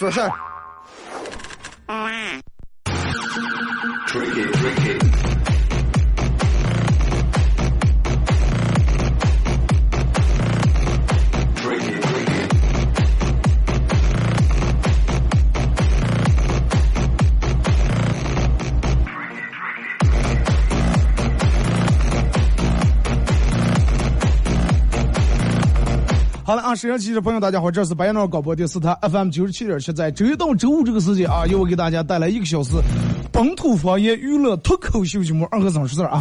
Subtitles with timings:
[0.00, 0.20] 说事
[26.50, 32.72] 好了啊，摄像机的朋友，大家好，这是白杨脑广播电视台 FM 九十七点七，在周一到周五这个时间啊，由我给大家带来一个小时
[33.30, 36.20] 本土方言娱乐脱口秀节目《二和三说事儿》啊。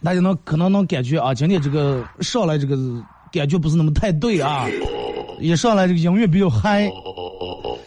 [0.00, 2.76] 大家能可能能感觉啊，今天这个上来这个
[3.32, 4.64] 感觉不是那么太对啊，
[5.40, 6.88] 一上来这个音乐比较嗨。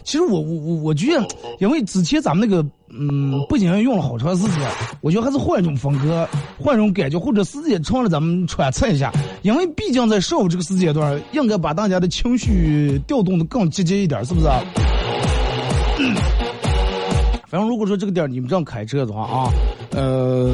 [0.04, 1.26] 其实我我我我觉得，
[1.58, 4.68] 因为之前咱们那个嗯不仅用了好长时间，
[5.00, 9.10] 我觉得还是换一种风格，换一种感觉，或者时间长了咱们揣测一下。
[9.42, 14.46] 因为毕竟在上午这个时间段，应该把大家的情绪调动的更积极一点，是不是？
[17.48, 19.52] 反正如果说这个点你们这样开车的话啊，
[19.90, 20.50] 呃，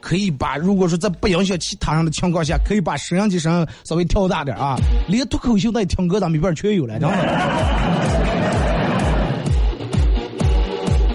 [0.00, 7.16] 可以把如果说在不影响其他人的情况下，可以把摄像机声稍微调大点啊，连脱口秀带听歌咱们一边全有了，知道吗？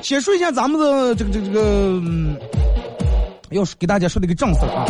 [0.01, 2.01] 先说一下咱们的这个这个这个，
[3.51, 4.83] 要给大家说的一个正事啊，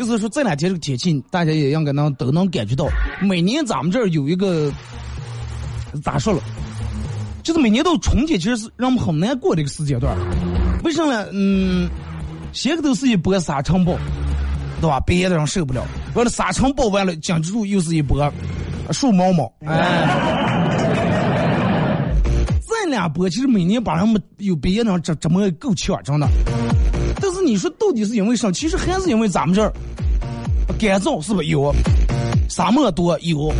[0.00, 2.88] 就是说这两天这个天气，大家也应该能都能感觉到，
[3.20, 4.72] 每年咱们这儿有一个
[6.02, 6.40] 咋说了，
[7.42, 10.16] 就是每年到春节，其实是让我们很难过的一个时间段。
[10.84, 11.26] 为什么呢？
[11.34, 11.86] 嗯，
[12.54, 13.94] 先个都是一波沙尘暴，
[14.80, 14.98] 对吧？
[15.00, 18.32] 别的人受不了，完了沙尘暴完了，紧接着又是一波
[18.92, 20.08] 树毛毛，哎。
[22.66, 26.26] 这两波其实每年把人们有别的人这这么够呛，真的。
[27.50, 28.48] 你说到底是因为啥？
[28.52, 29.72] 其实还是因为咱们这儿
[30.78, 31.74] 干燥，是不是有？
[32.48, 33.52] 沙漠多有，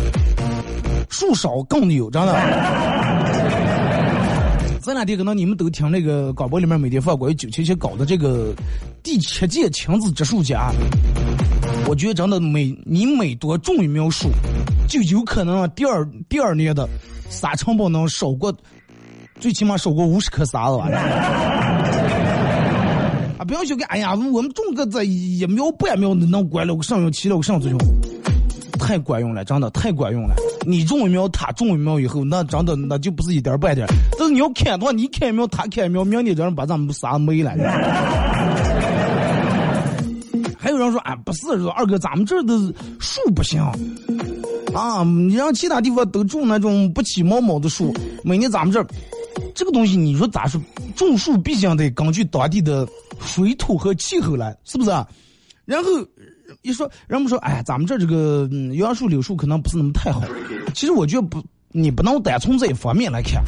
[1.09, 2.31] 树少更有，真的。
[4.81, 8.53] 这两天可能你们都听那个广播里面每天放关于九七七搞的这个
[9.03, 10.57] 第七届亲子植树节，
[11.85, 14.29] 我觉得真的每你每多种一苗树，
[14.87, 16.87] 就有可能第二第二年的
[17.29, 18.55] 沙尘暴能少过。
[19.41, 20.87] 最起码少过五十颗沙子吧。
[23.41, 23.43] 啊！
[23.43, 27.79] 不要小看，哎呀，我们种个这一苗半苗的能管了个上用起了个上作用，
[28.77, 30.35] 太管用了，真的太管用了。
[30.63, 33.87] 你种一苗，他种一苗以后，那真的那就不是一点半点。
[34.11, 37.51] 但是你要砍的话，你砍一苗，他砍一苗，明天这人把咱们沙没了。
[40.59, 42.55] 还有人说，啊，不是，说二哥，咱们这儿的
[42.99, 43.59] 树不行。
[44.75, 47.91] 啊，你让其他地方都种那种不起毛毛的树，
[48.23, 48.85] 每年咱们这儿。
[49.55, 50.61] 这个东西你说咋说？
[50.95, 52.87] 种树毕竟得根据当地的
[53.25, 54.89] 水土和气候来，是不是？
[54.89, 55.07] 啊
[55.63, 55.89] 然后
[56.63, 60.21] 一说，人们说，哎，咱们这这个杨树、柳树可能不是那么太好。
[60.73, 63.41] 其实我觉得不，你不能单从这一方面来看，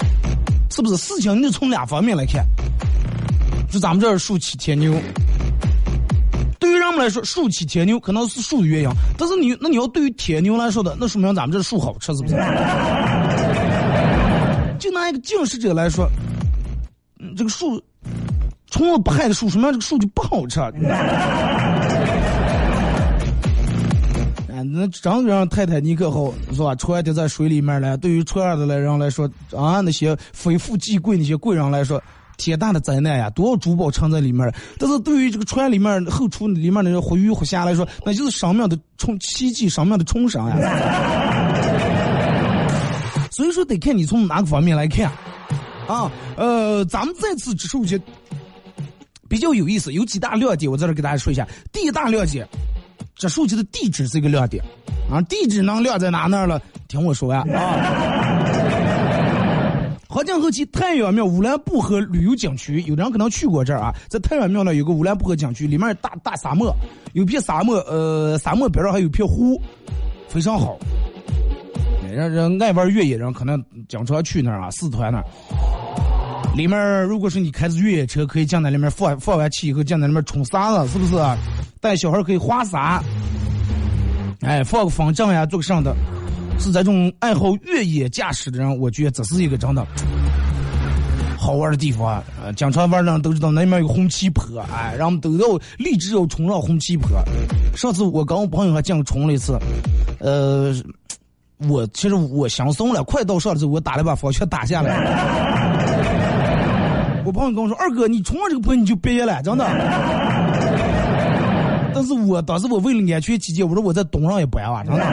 [0.69, 0.95] 是不是？
[0.95, 2.45] 事情你得从两方面来看。
[3.69, 4.93] 就咱们这树起天牛，
[6.59, 12.35] 对于人们来说，树起天牛可能是树的原因，但是你那你要对于铁牛来说的，那说明咱们这树好吃，是不是？
[14.79, 16.07] 就拿一个近视者来说，
[17.19, 17.83] 嗯，这个树，
[18.73, 20.59] 虫子不害的树，说明这个树就不好吃。
[20.59, 20.71] 啊，
[24.65, 26.73] 那张让泰坦尼克号是吧？
[26.73, 32.01] 船掉在水里面了，对于船上的来人来说，啊，那些非富即贵那些贵人来说，
[32.37, 33.29] 天大的灾难呀！
[33.29, 40.57] 多少珠宝藏在里面但是对于这个船里面后厨里面的活鱼活虾来说，那就是生命的冲奇迹，生命的重生呀。
[43.29, 45.11] 所以说得看你从哪个方面来看，
[45.87, 48.01] 啊，呃，咱们再次植树节
[49.33, 51.43] 比较有意思，有几大亮点，我在这给大家说一下。
[51.71, 52.47] 第一大亮点，
[53.15, 54.63] 这手机的地址是一个亮点，
[55.11, 56.61] 啊，地址能亮在哪那儿了？
[56.87, 57.65] 听我说呀，啊，
[60.07, 66.71] 河江后期太原庙乌兰布和旅游景区，有的人可能去过这儿啊，在太原庙呢有个乌兰布和景区，里面大大沙漠，
[67.13, 69.59] 有片沙漠，呃，沙漠边上还有片湖，
[70.27, 70.77] 非常好。
[72.07, 73.59] 人人爱玩越野人可能
[73.89, 75.25] 经常去那儿啊，四川那儿。
[76.55, 81.15] 里面如果是你开着越野车，可以进在里面放放完气以后，进在里面冲沙子，是不是？
[81.81, 83.03] 带小孩可以滑沙，
[84.41, 85.95] 哎，放个风筝呀，做个上的。
[86.59, 89.85] 是这种爱好越野驾驶的人，我觉得这是一个真的
[91.37, 92.23] 好玩的地方啊！
[92.55, 97.09] 经常玩的人都知道那面有红旗坡，哎，然后都要立志要冲上红旗坡。
[97.75, 99.59] 上次我跟我朋友还这样冲了一次，
[100.19, 100.73] 呃，
[101.67, 105.92] 我其实我想松了，快到上的时我打了把方向打下来。
[107.33, 109.65] 我朋友跟我说：“二哥，你冲上这个坡你就别了，真的。
[111.95, 115.03] ”但是我当时我为了安全起见，我说我在东上也不啊，真的。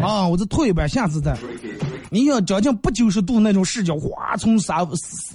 [0.00, 1.36] 啊，我这退一半，下次再。
[2.08, 4.78] 你想将近不九十度那种视角，哗，从沙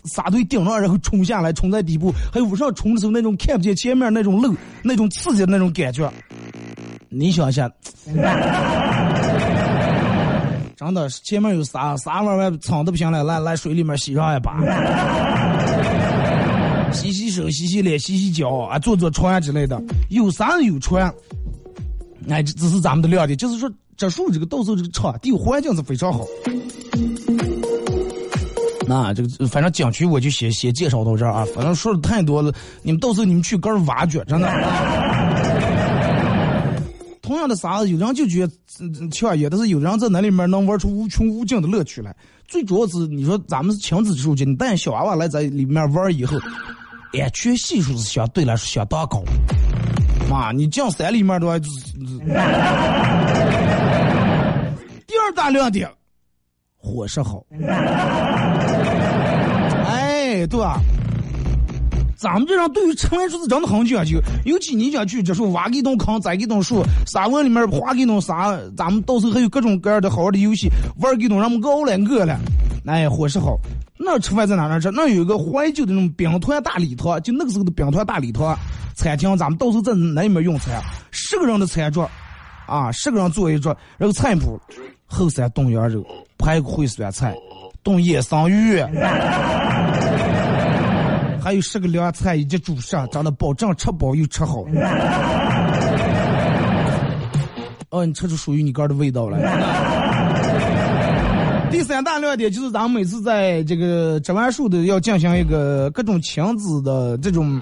[0.06, 6.12] 沙堆顶上，然后冲下来，冲在底部，还有往上冲的时候那种看不见前面那种路，那种刺激的那种感觉，
[7.10, 7.70] 你想一下，
[10.76, 14.60] 真的前面有沙，沙玩玩藏的不行了，来来水里面洗上一把，
[16.92, 21.14] 洗洗手、洗洗脸、洗洗脚啊，坐坐船之类的，有山有船，
[22.30, 23.72] 哎，这这是咱们的亮点，就是说。
[23.96, 26.26] 这树这个到时候这个场地环境是非常好。
[28.88, 34.48] 那这个反正景区我就先先介绍到这儿啊，反正说的太多了，你们到时候你们去跟儿挖掘，真的。
[37.24, 38.54] 同样的啥子，有人就觉得
[39.10, 42.14] 抢也，但是有人在那里面能玩出无穷无尽的乐趣来。
[42.48, 46.38] 最主要是你说咱们是亲子出去，你带小娃娃来在里面玩以后，
[47.18, 49.24] 安全系数是相对来说相当高。
[50.30, 51.58] 妈，你进山里面的话，
[55.08, 55.90] 第二大亮点，
[56.76, 57.46] 伙食好。
[59.88, 60.82] 哎，对吧？
[62.24, 70.70] 咱们这人对于吃来说是真的很讲究，尤其你想去这说挖一栋坑，栽一栋树，沙窝里面花一栋沙，咱们到时候还有各种各样的好玩的游戏，
[71.02, 72.40] 玩一栋让我们饿了饿了。
[72.86, 73.58] 哎，伙食好。
[74.00, 74.90] 那吃饭在哪儿吃？
[74.92, 78.58] 那有一个怀旧的那种兵团大礼堂，就那个时候的兵团大礼堂
[78.96, 80.82] 餐厅，咱们到时候在那里面用餐，
[81.12, 82.10] 十个人的餐桌，
[82.66, 84.58] 啊，十个人坐一桌，然后菜谱。
[85.06, 86.04] 后山炖羊肉、
[86.40, 87.36] 排骨烩酸菜、
[87.84, 88.78] 炖野生鱼，
[91.44, 94.64] 还有十个凉菜以及主食，长得保证吃饱又吃好。
[97.90, 99.38] 哦，你吃出属于你个的味道了。
[101.70, 107.62] 第三大亮点就是咱们每次在这个植完树的要进行一个各种亲子的这种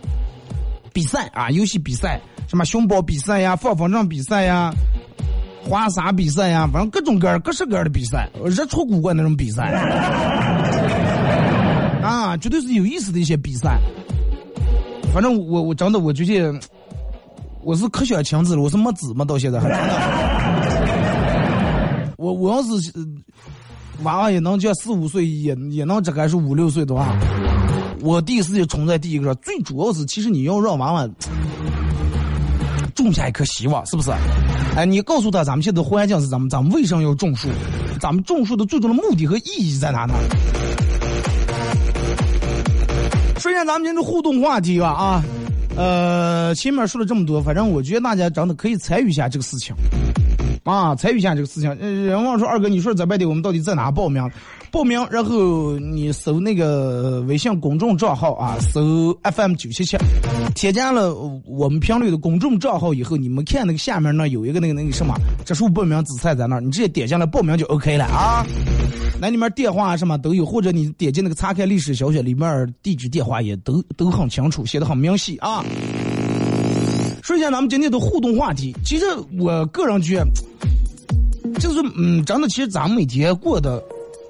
[0.93, 4.71] 比赛啊，游戏比赛，什么熊猫比赛呀、放风筝比赛呀。
[5.63, 9.71] 花洒比赛呀，反正各种各样、各式各样的比赛，热出古怪那种比赛，
[12.01, 13.79] 啊，绝对是有意思的一些比赛。
[15.13, 16.59] 反正我我真的我觉得，
[17.63, 19.83] 我是可想亲子了，我是没子嘛，到现在还真的。
[22.17, 22.69] 我我要是
[24.03, 27.15] 娃娃也能叫四五岁，也也能这个是五六岁的话，
[28.01, 29.35] 我第一次就冲在第一个。
[29.35, 31.07] 最主要是，其实你要让娃娃
[32.95, 34.11] 种下一颗希望，是不是？
[34.75, 37.49] 哎，你告诉他，咱们现在环境是咱们，咱们为什么要种树？
[37.99, 40.13] 咱们种树的最终的目的和意义在哪呢？
[43.61, 45.23] 看咱们今天的互动话题吧啊，
[45.77, 49.75] 呃，前面说了这么多，反正我觉得大家真的可以参与一下这个事情，
[50.63, 51.69] 啊，参与一下这个事情。
[51.77, 54.27] 人问说二哥，你说在外地，我们到底在哪报名？
[54.71, 59.95] 报名，然后 你搜那个微信公众账号啊，搜 FM 九七七，
[60.53, 61.13] 添加了
[61.45, 65.13] 我们频率的公众账号以后，你们看那个下面那有一个那个那个什么，
[65.45, 68.45] 这是报名紫菜在那儿，你直接点进来报名就 OK 了啊。
[69.19, 75.63] 那里面电话什么都有，或者你点击那个查看历史小选里面地址电话也都都很清楚，写的很明细啊。
[77.21, 79.05] 说一下咱们今天的互动话题，其实
[79.39, 83.81] 我个人觉得，就是嗯，真的，其实咱们每天过的。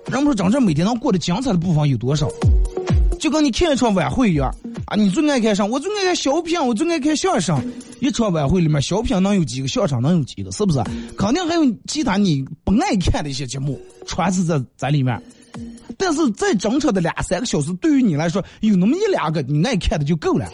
[0.07, 2.27] 人们说，真正每天能过得精彩的部分有多少？
[3.21, 4.51] 就跟你看一场晚会一样
[4.87, 4.95] 啊！
[4.95, 5.63] 你最爱看啥？
[5.63, 7.55] 我最爱看小品，我最爱看相声。
[7.99, 9.67] 一场晚会里面，小品能有几个？
[9.67, 10.51] 相声能有几个？
[10.51, 10.83] 是不是？
[11.15, 15.21] 肯定还有其他你不爱看的一些节目，全是在在里面。
[15.99, 20.47] 但是在整场的两三个小时，对于你来说，有那么一两个你爱看的就够了。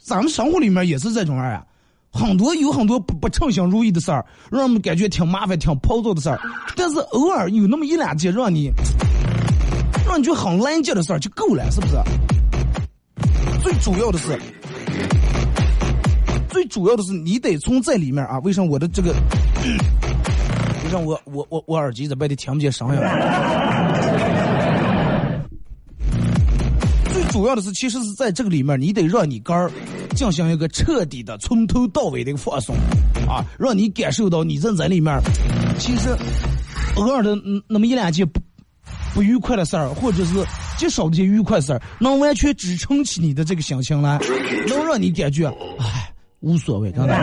[0.00, 1.62] 咱们生活里面也是这种样啊。
[2.10, 6.38] 很多有很多不不称心如意的事儿，让我们感觉挺麻烦、挺暴躁的事儿。
[6.76, 8.68] 但是偶尔有那么一两件让你
[10.06, 11.96] 让你觉得很难接的事儿就够了，是不是？
[13.62, 14.38] 最主要的是，
[16.50, 19.12] 最主要的是你得从这里面啊，为什么我的这个，
[20.84, 23.00] 为什么我我我我耳机在外地听不见声音？
[27.12, 27.22] 最？
[27.30, 29.70] 主要的是，其实是在这个里面，你得让你肝儿
[30.14, 32.76] 进行一个彻底的、从头到尾的一个放松，
[33.26, 35.18] 啊，让你感受到你在里面，
[35.78, 36.10] 其实
[36.96, 37.34] 偶尔的
[37.66, 38.26] 那么一两句
[39.14, 40.34] 不愉快的事儿，或者是
[40.78, 44.18] 极少的些愉快事儿，能完全支撑起你的这个心情来，
[44.68, 45.46] 能让你感觉，
[45.78, 47.14] 唉，无所谓，真的。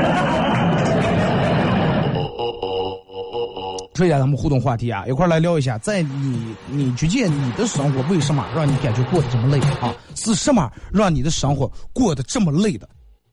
[3.96, 9.94] 说一下咱们互动话题啊，一块来聊一下，在你你觉得你的生活为什么让你感觉过得这么累啊？
[10.16, 12.88] 是什么让你的生活过得这么累的？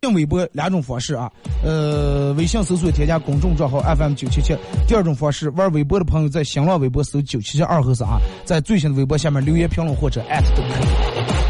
[0.06, 1.30] 用微博两种方式啊，
[1.64, 4.56] 呃，微信搜索添加公众账号 FM 九七七。
[4.86, 11.45] 第二种方式，玩微博的朋友在新浪微博搜九七七二和三啊，在最新的微博下面留言评论或者艾特都可以。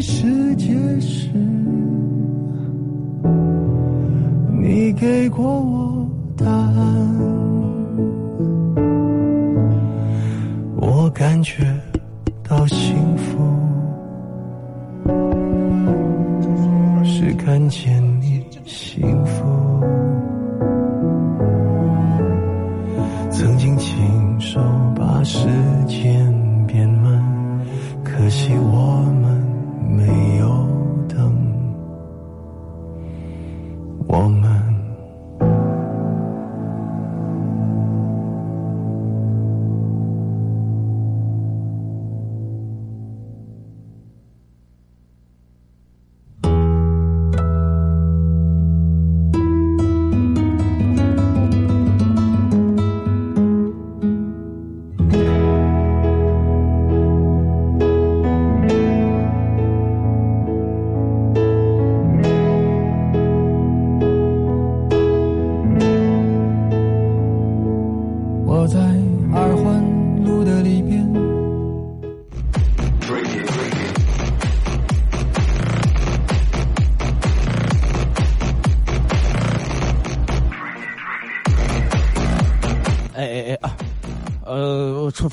[0.00, 1.28] 世界是
[4.58, 7.16] 你给过我答案
[10.76, 11.62] 我感觉
[12.42, 13.39] 到幸福。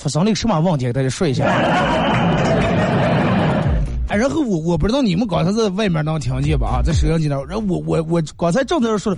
[0.08, 0.86] 发生了个什么问题？
[0.86, 1.44] 给大家说一下。
[4.08, 6.80] 哎，然后我我不知道你们刚才在外面能听见吧？
[6.80, 9.14] 啊，在摄像机那，然后我我我刚才正在这说，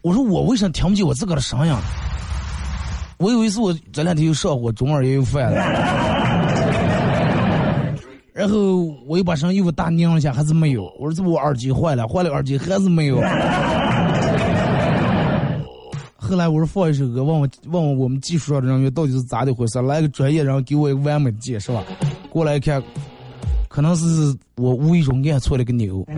[0.00, 1.74] 我说我为什么听不见我自个的声音？
[3.18, 5.60] 我以为是我这两天又上火，中耳也有饭了。
[8.32, 10.84] 然后我又把声又大拧了一下，还是没有。
[10.98, 13.20] 我说这不我耳机坏了，坏了耳机还是没有。
[16.26, 21.84] 后来我说放一首歌，问问问问我们技术上的人员到底是咋的回事，来个专业然后给我一个完美的解释吧。
[22.30, 22.82] 过来看。
[23.68, 24.04] 可能是
[24.54, 26.06] 我无意中按错了个钮。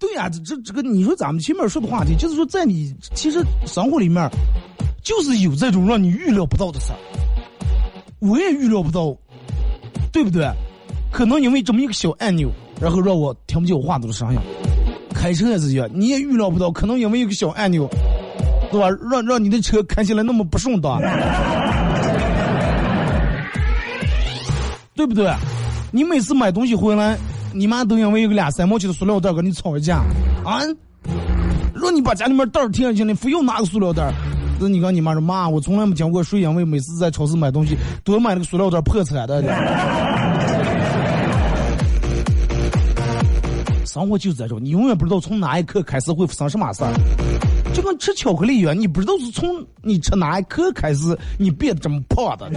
[0.00, 4.26] 对呀，这这这个，你说咱们前面说的话题，就是说在你其实生活里面，
[5.02, 6.98] 就是有这种让你预料不到的事儿。
[8.20, 9.14] 我也预料不到，
[10.10, 10.50] 对不对？
[11.12, 12.48] 可能因为这么一个小按钮，
[12.80, 14.40] 然后让我听不见我话筒的声音。
[15.20, 17.86] 开车也是一样，你也预料不到，可能因为一个小按钮，
[18.72, 18.88] 对吧？
[19.10, 20.98] 让让你的车开起来那么不顺当。
[24.94, 25.30] 对不对？
[25.92, 27.18] 你每次买东西回来，
[27.52, 29.98] 你妈都因为一个俩三毛钱的塑料袋跟你吵一架
[30.42, 30.60] 啊！
[31.74, 34.14] 让你把家里面袋儿停下去，你非要拿个塑料袋儿。
[34.58, 39.42] 那你跟你妈说妈，我从来没听过谁因为每次在超市买东西都买那个塑料袋破产的。
[43.90, 46.92] 生活就是这种，你永远不知道从哪一刻开始会发生什么事儿，
[47.74, 52.48] 就跟吃巧克力一样，你不知道是从你吃哪一刻开始你变得这么胖的。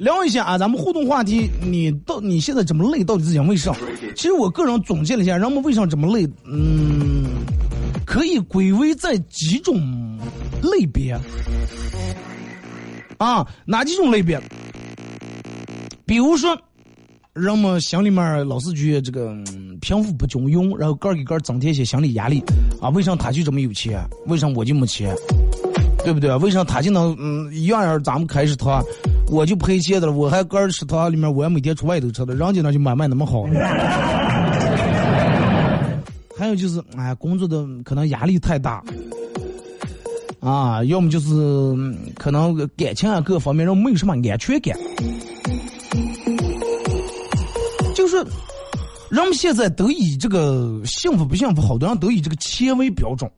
[0.00, 3.72] 聊一下啊，咱们互动话题，你到你现在这么累，到底是因为啥？
[4.16, 7.26] 其实我个人总结了一下，人们为什么这么累，嗯，
[8.04, 10.18] 可以归为在几种
[10.60, 11.16] 类别
[13.18, 14.38] 啊，哪几种类别？
[16.06, 16.56] 比如说，
[17.32, 19.34] 人们心里面老是觉得这个
[19.80, 22.42] 贫富不均匀，然后个给个增添些心理压力
[22.80, 22.88] 啊。
[22.90, 24.00] 为啥他就这么有钱？
[24.26, 25.14] 为啥我就没钱？
[26.04, 26.34] 对不对？
[26.36, 28.82] 为啥他就能嗯一样样咱们开始他？
[29.28, 33.44] 我就赔钱的了，我还个人食堂里面，我也每天出外头吃的，人家那就买卖那么好。
[36.36, 38.84] 还有就是，哎，工作的可能压力太大，
[40.40, 41.32] 啊，要么就是
[42.16, 44.76] 可能感情啊各方面，人没有什么安全感。
[49.10, 53.30] 人们现在都以这个幸福不幸福，好多人都以这个钱为标准。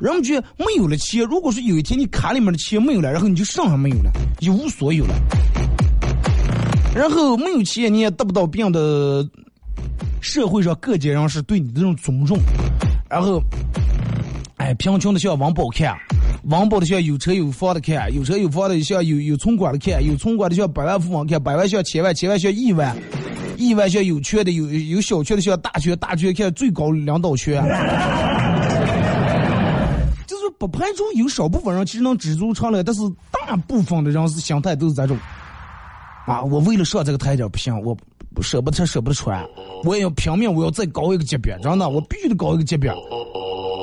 [0.00, 4.10] 人们觉得没有了钱，如果说有一天你卡里面的钱没有了，然后你就什么没有了，
[4.40, 5.14] 一无所有了。
[6.94, 9.24] 然后没有钱你也得不到别的
[10.20, 12.36] 社会上各界人士对你的这种尊重。
[13.08, 13.40] 然后，
[14.56, 15.96] 哎，贫穷的像王宝看，
[16.44, 22.96] 王宝的像有车有房的看，有车有房的像有有存款的看，有存款的像百万富翁看，百万像千万，千万像亿万，
[23.66, 27.62] 亿万像有缺的有有小缺的像大缺，大缺看最高领导权。
[30.58, 35.18] 不排除有少部分人其实能知足常乐，但是大部分的人是心态都是这种。
[36.24, 37.96] 啊，我为了上这个台阶不行，我
[38.40, 39.44] 舍不得舍不得穿，
[39.82, 42.92] 我也要拼命，我要再高一个级别，真的，我必须得高一个级别，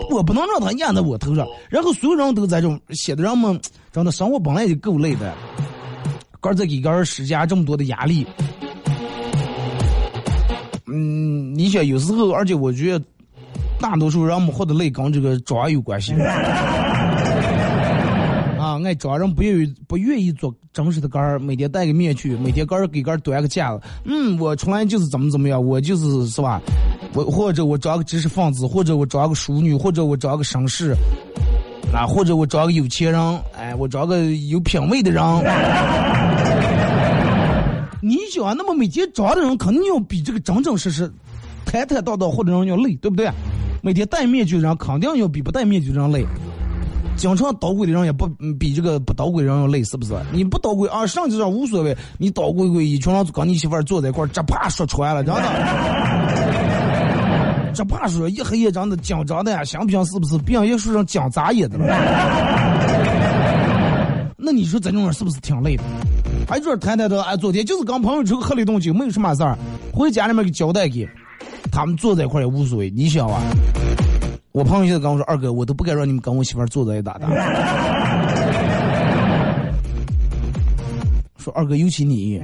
[0.09, 1.45] 我不能让他压在我头上。
[1.69, 3.59] 然后所有人都在这种，写的人们
[3.91, 5.35] 真的生活本来就够累的，
[6.39, 8.25] 个再给个人施加这么多的压力。
[10.91, 13.05] 嗯，你想有时候，而且我觉得。
[13.81, 16.11] 大多数人们活得累跟这个装有关系。
[18.59, 23.81] 啊，爱装人不愿意不愿意做真实的杆儿，每天带个面具，每天杆儿给杆儿端个架子。
[24.03, 26.61] 嗯，我从来就是怎么怎么样，我就是是吧？
[27.13, 30.93] 我或者我装个知识分子，或者我装个淑女，或者我装个绅士，
[31.93, 35.23] 啊，或者我装个有钱人，哎，我装个有品位的人。
[38.01, 41.11] 你想，那么每天装的人肯定要比这个真真实实、
[41.65, 43.29] 坦坦荡荡活的人要累，对不对？
[43.81, 46.25] 每天戴面具的人肯定要比不戴面具的人累，
[47.15, 48.27] 经常捣鬼的人也不
[48.59, 50.13] 比这个不捣鬼人要累，是不是？
[50.31, 55.41] 你不捣鬼啊，上去上无所谓，你捣鬼鬼，一群人跟你媳妇坐在一块儿，这怕说穿了，真 的，
[57.73, 60.37] 这怕说一黑夜真的紧张的呀，想不想是不是？
[60.39, 61.85] 别人说上讲眨眼的了。
[64.35, 65.83] 那你说这种人是不是挺累的？
[66.49, 69.55] 还就是谈谈的，哎，昨天就是跟朋友出去喝了一顿酒，没有什么事儿，
[69.93, 71.07] 回家里面给交代给。
[71.71, 73.39] 他们坐在一块也无所谓，你想啊？
[74.51, 77.27] 我朋友现在跟我说：“二哥，我都不敢让你们跟我媳妇坐在一搭的。
[81.37, 82.41] ”说二哥，尤其你。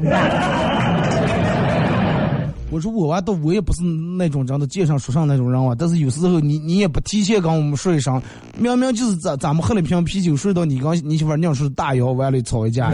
[2.69, 8.21] 我说我娃倒我也不是那种长得街上说上那种人啊，但是有时候你你也不提前跟我们说一声，
[8.55, 12.91] 明明就是咱咱们喝了瓶啤酒，睡到你跟你媳妇儿娘说大摇完了吵一架。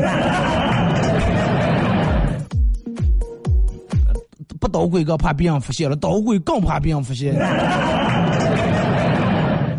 [4.71, 7.36] 捣鬼哥怕别人发现了，捣鬼更怕别人发现。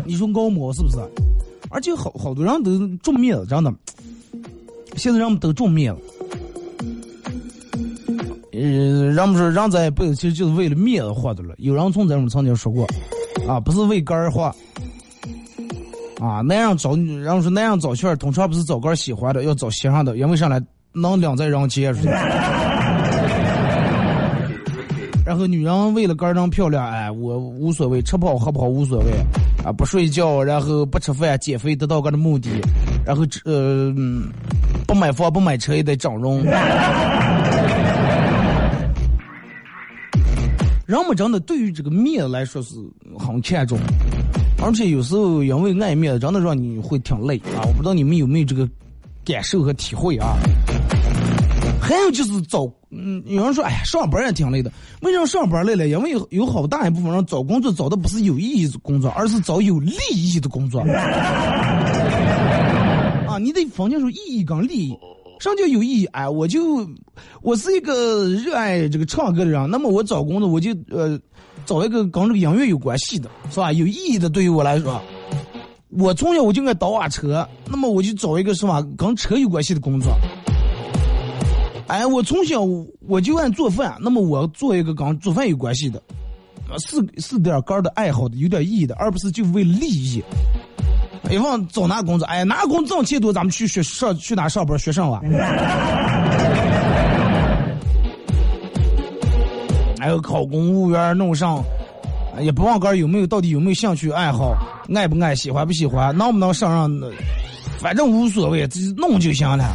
[0.05, 0.97] 你说搞么是不是？
[1.69, 3.73] 而且好好多人都种面子，真的。
[4.95, 6.01] 现在人们都种面子。
[8.51, 11.55] 嗯，人们说人这一辈子其实就是为了面子活的了。
[11.57, 12.87] 有人从咱们曾经说过，
[13.47, 14.43] 啊，不是为肝儿活，
[16.19, 22.01] 啊，那样找女，人们说那样找圈儿，通常不是找个喜欢的，要找喜欢的，因为上来能两在人接触。
[25.33, 29.05] 然后女人为了个人漂亮，哎，我无所谓，吃不好喝不好无所谓，
[29.65, 32.51] 啊，不睡觉，然后不吃饭，减肥得到个的目的，
[33.03, 33.91] 然后呃，
[34.85, 36.43] 不买房不买车也得整容。
[40.85, 42.75] 人们真的对于这个面来说是
[43.17, 43.79] 很看重，
[44.63, 47.65] 而且有时候因为爱面子，真的让你会挺累啊！
[47.65, 48.69] 我不知道你们有没有这个
[49.25, 50.37] 感受和体会啊？
[51.83, 54.71] 还有就是找，嗯，有人说，哎呀，上班也挺累的。
[55.01, 55.85] 为什么上班累了？
[55.87, 60.79] 因为有有好大一部分人找工作找的不是有意义的工作，而是找有利益的工作。
[63.27, 64.97] 啊，你得分清楚意义跟利益。
[65.39, 66.05] 什么叫有意义？
[66.07, 66.87] 哎，我就
[67.41, 71.19] 我是一个热爱这个唱歌的人，那么我找工作我就呃
[71.65, 73.73] 找一个跟这个音乐有关系的，是吧？
[73.73, 75.01] 有意义的对于我来说。
[75.89, 80.11] 我从小我就爱倒瓦车，那么我就找一个什么跟车有关系的工作。
[81.87, 82.61] 哎，我从小
[83.07, 86.01] 我就爱做饭，那么我做一个跟做饭有关系的，
[86.79, 90.23] 是是点干的爱好的，有点意义的，而不是就为利益。
[91.29, 95.21] 一往找拿工作，哎，拿工挣钱多，咱们去学上去哪上班学上吧。
[99.99, 101.63] 还有考公务员弄上，
[102.39, 104.53] 也不忘干有没有到底有没有兴趣爱好，
[104.93, 107.11] 爱不爱喜欢不喜欢，能不能上上，
[107.79, 109.73] 反正无所谓，自己弄就行了。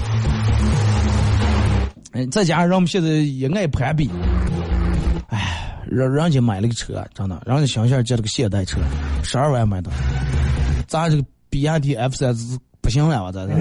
[2.12, 4.08] 嗯，再加上人们现在也爱攀比，
[5.28, 8.78] 哎，人人家买了个车，真的，人家想想借了个现代车，
[9.22, 9.90] 十二万买的，
[10.86, 12.34] 咱这个比亚迪 F 三
[12.80, 13.30] 不行了吧？
[13.30, 13.54] 咱这，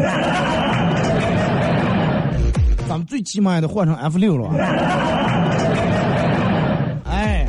[2.88, 4.50] 咱们最起码也得换成 F 六了。
[7.04, 7.46] 哎，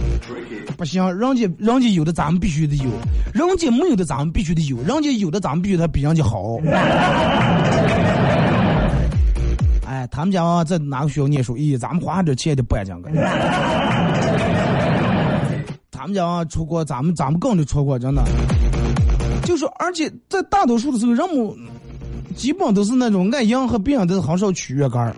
[0.76, 2.90] 不行，人家人家有的咱们必须得有，
[3.32, 6.58] 人家没有的咱们必须得有，人家有的咱们必须得比人家好。
[10.06, 11.56] 他们讲在哪个学校念书？
[11.56, 13.10] 咦，咱们花点钱得白讲个。
[15.90, 18.22] 他们讲出国，咱们咱们更得出国，真的。
[19.44, 21.56] 就说，而且在大多数的时候，人们
[22.36, 25.12] 基本都是那种俺养和别人都是很少取悦感儿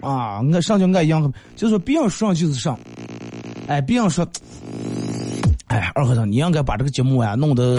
[0.00, 0.40] 啊。
[0.52, 2.76] 俺上就俺养和，就说别人说就是上。
[3.68, 4.26] 哎，别人说，
[5.68, 7.78] 哎二和尚，你应该把这个节目啊弄得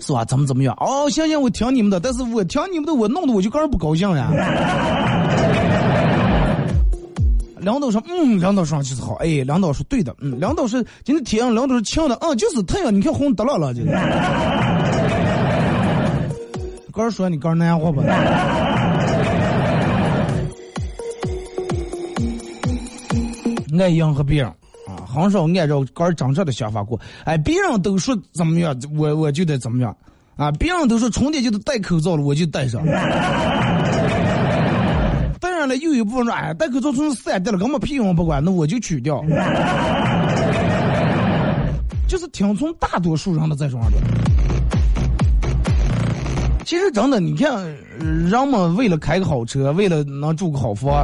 [0.00, 0.24] 是吧？
[0.24, 0.74] 怎么怎么样？
[0.80, 4.30] 哦，行行，我听你们的，但是我听你们的，我弄得我就个人不高兴呀。
[7.60, 13.82] 领导说，嗯，领导说就是好，哎，领导说对的，嗯，领导是今天天，领导是晴的，嗯，就是太阳，你看红得了了，就。
[16.92, 18.02] 哥说你刚那样话吧？
[23.78, 24.48] 爱迎和别人
[24.88, 26.98] 啊，很少按照个人真正的想法过。
[27.22, 29.96] 哎，别人都说怎么样，我我就得怎么样
[30.36, 30.50] 啊。
[30.50, 32.82] 别人都说春天就得戴口罩了，我就戴上。
[35.66, 39.24] 那又一部分人哎贷款都从三代了根本屁用不管那我就取掉。
[42.06, 44.00] 就是听从大多数人的这种耳朵。
[46.64, 47.64] 其实真的你看
[47.98, 51.02] 人们为了开个好车为了能住个好房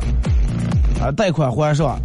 [1.00, 1.98] 啊贷款还上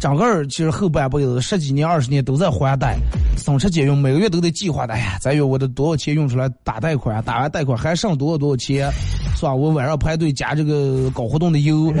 [0.00, 2.98] 整个其实后半辈子十几年二十年都在还贷
[3.40, 4.94] 省吃俭用每个月都得计划的。
[4.94, 8.90] 哎呀再有我的多少钱用出来打贷款打完贷款还剩多少多少钱
[9.36, 9.54] 是吧？
[9.54, 11.92] 我晚上排队加这个搞活动的油。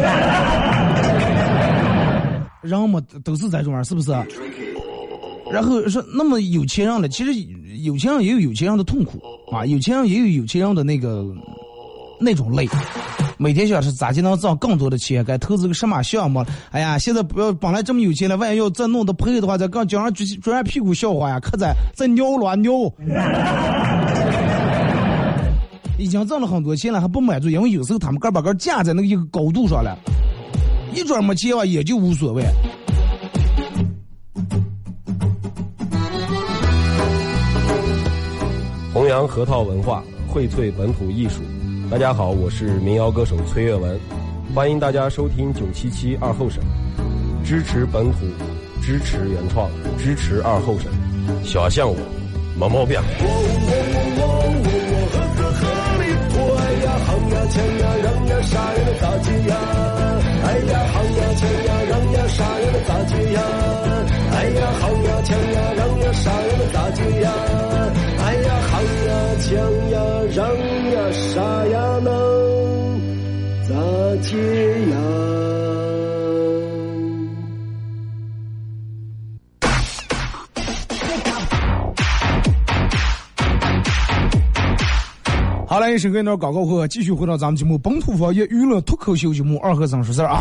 [2.62, 4.12] 然后嘛都是这种儿是不是
[5.50, 7.32] 然后说那么有钱人了其实
[7.82, 9.18] 有钱人也有有钱人的痛苦
[9.50, 11.24] 啊有钱人也有有钱人的那个
[12.20, 12.68] 那种累
[13.38, 15.24] 每天想是咋就能挣更多的钱？
[15.24, 16.44] 该投资个什么项目？
[16.70, 22.72] 哎呀现在不要本来这么有钱了万一要再弄得朋友的话再刚叫上撅起撅屁股笑话呀可在再尿了啊尿。
[25.98, 29.98] 已经挣了很多钱了还不满足因为有时候他们个把个架在那个一个高度上了
[30.94, 32.44] 一转没钱吧也就无所谓。
[38.92, 41.42] 弘扬核桃文化荟萃本土艺术。
[41.90, 43.98] 大家好，我是民谣歌手崔月文，
[44.54, 46.62] 欢迎大家收听九七七二后审，
[47.44, 48.18] 支持本土，
[48.80, 50.88] 支持原创，支持二后审，
[51.42, 51.96] 小象我，
[52.56, 52.96] 没毛病。
[70.32, 70.69] 让
[74.20, 74.36] 解
[74.90, 74.96] 药。
[85.66, 90.40] 好了，一首歌一段广告后，继续回到咱们节目《本土方言娱乐脱口秀节目》二和尚说事儿啊。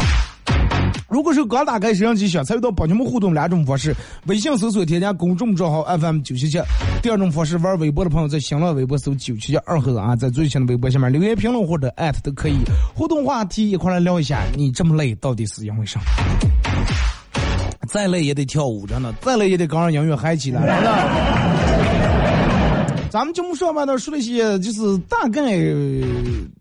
[1.20, 3.94] 如果是刚打开摄像机想参与到帮你们互动两种方式：
[4.28, 6.62] 微信搜索添加公众账号 FM 九七七；
[7.04, 12.56] 第二种方式，玩微博的朋友在新浪微博搜九七七二和啊，在最新的微博下面留言评论或者艾特都可以。
[12.96, 16.00] 互动话题一块来聊一下，你这么累到底是因为啥？
[17.90, 21.10] 再累也得跳舞，真的，再累也得跟着音乐嗨起来，真的。
[23.10, 25.60] 咱们节目上半段说了一些，就是大概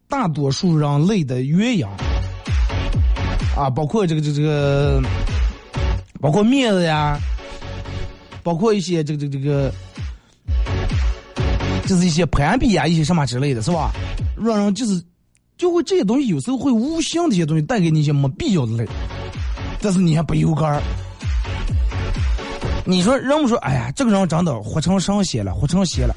[0.09, 1.87] 大多数人累的原因
[3.59, 5.03] 啊，包括这个这这个，
[6.21, 7.19] 包括面子呀，
[8.45, 9.73] 包括一些这个这个这个，
[11.85, 13.91] 就是一些攀比啊，一些什么之类的是吧？
[14.41, 15.03] 让人就是
[15.57, 18.87] 就会这些东西有时候会无形的一些东西带给你一些没必要的累，
[19.83, 20.81] 但是你还不有感儿。
[22.87, 26.15] 你说人们说，哎呀，这个人真的活成神仙了，活成仙了。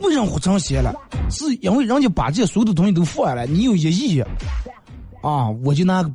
[0.00, 0.94] 为什么活成仙了？
[1.28, 4.20] 是因为人家把这些所有的东西都放下来，你有一亿
[5.22, 6.08] 啊，我就拿，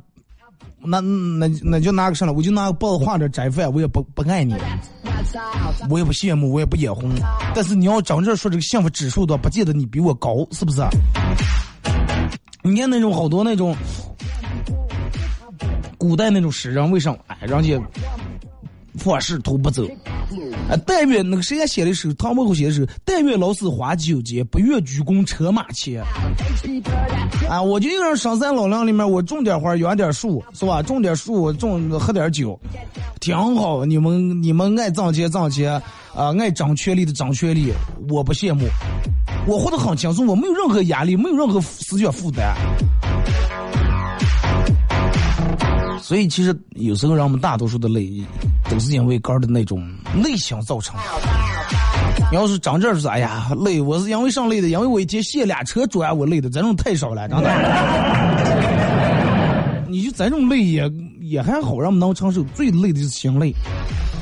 [0.84, 2.34] 那那那就拿个上来？
[2.34, 4.54] 我就拿个包子换点斋饭，我也不不爱你，
[5.88, 7.10] 我也不羡慕，我也不眼红。
[7.54, 10.82] 但是你要真这说这个幸福指数的，不见得你比我高，是不是？
[12.62, 13.76] 你看那种好多那种
[15.98, 17.18] 古代那种诗人，为什么？
[17.28, 17.80] 哎，人家。
[18.98, 19.84] 方士徒不走，
[20.68, 20.76] 啊！
[20.86, 26.02] 但愿那个谁家写的时唐伯虎写的是“但愿老死花酒间，不愿鞠躬车马前”。
[27.48, 27.60] 啊！
[27.60, 30.82] 我就一个人上山老林里面，我种点花，养点树，是吧？
[30.82, 32.58] 种点树，种喝点酒，
[33.20, 33.84] 挺好。
[33.84, 35.72] 你们你们爱挣钱挣钱，
[36.14, 37.72] 啊，爱争权力的争权力，
[38.10, 38.66] 我不羡慕。
[39.46, 42.54] 我活得很轻松，我没有任何压力，没有任何思想负担。
[46.02, 48.10] 所以其实有时候让我们大多数的累，
[48.68, 49.80] 都是因为肝的那种
[50.14, 50.98] 内向造成。
[52.30, 57.48] 你要是长这是哎呀累，我是因为上累的，因为我一天卸俩车砖我累的，这种太少了，真的。
[59.88, 62.42] 你就咱这种累也也还好，让我们能承受。
[62.54, 63.54] 最累的就是心累。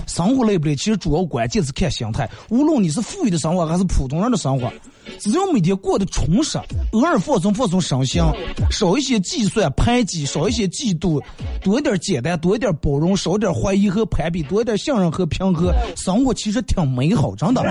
[0.07, 0.77] 生活累不累？
[0.77, 2.29] 其实主要关键是看心态。
[2.49, 4.71] 无论你是富裕的生活还是普通人的生活，
[5.19, 6.59] 只要每天过得充实，
[6.93, 8.23] 偶尔放松放松身心，
[8.71, 11.23] 少一些计算排挤，少一些嫉妒，
[11.63, 17.63] 多一点简单，多一点包容，少一点怀疑和攀比，多一点信任和平和，生活其实挺美好，真的。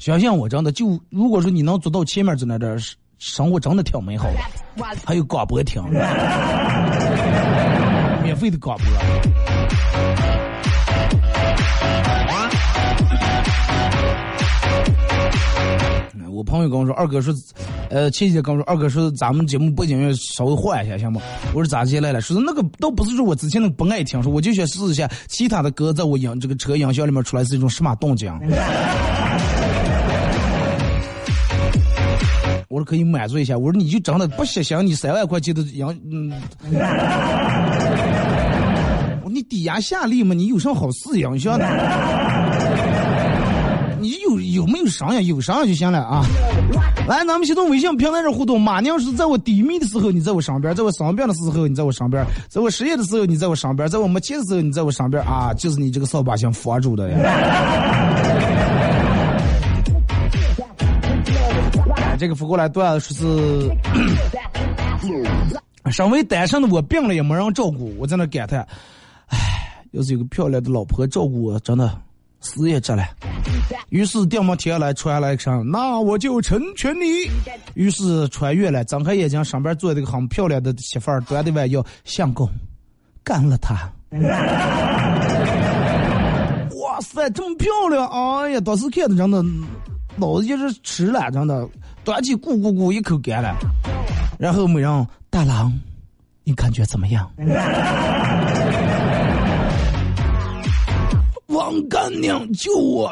[0.00, 2.78] 相信我，真的就如果说你能做到前面这那点，
[3.18, 4.36] 生活真的挺美好的。
[5.04, 5.82] 还有广播听。
[8.22, 8.86] 免费的广播。
[16.30, 17.34] 我朋友跟我说，二哥说，
[17.90, 21.20] 呃，前几天跟我说，二哥说咱们节目背景音乐稍微换一下，行不？
[21.54, 22.20] 我说咋进来了？
[22.20, 28.32] 说那个倒不是说我之前那个不爱听，说我就想试一下其他的歌，在我音这个车音响里面出来是一种什么动静。
[32.68, 33.56] 我说可以满足一下。
[33.56, 36.32] 我说你就真的不想想你三万块钱的养，嗯。
[39.36, 41.66] 你抵押下力嘛，你有啥好事影响的？
[44.06, 45.24] 你有有没有商量？
[45.24, 46.24] 有商量就行了啊！
[47.08, 48.60] 来，咱们先从微信平台上互动。
[48.60, 55.52] 马娘是在我低迷的时候你在我身边，在我生病的时候你在我身边，在我失业的时候你在我身边，在我没钱的时候你在我身边啊！
[55.54, 57.18] 就是你这个扫把星佛住的呀。
[62.16, 63.70] 这个发过来段说是，
[65.90, 68.64] 身为单身的我病了也没人照顾，我在那感叹，
[69.26, 71.90] 唉，要是有个漂亮的老婆照顾我，真的
[72.46, 73.04] 死也值了。
[73.90, 77.28] 于是电幕贴下来传来一声，那我就成全你。
[77.74, 82.48] 于是穿越了，睁开眼睛，上边坐的个很漂亮的媳妇儿，端的碗要相公，
[83.24, 83.74] 干了他。
[86.80, 88.06] 哇塞，这么漂亮！
[88.06, 89.44] 哎呀，当时看的真的。
[90.18, 91.68] 脑子就是吃了，真的，
[92.02, 93.54] 端起咕咕咕一口干了，
[94.38, 95.70] 然后没让大郎，
[96.42, 97.30] 你感觉怎么样？
[101.82, 103.08] 干娘救我！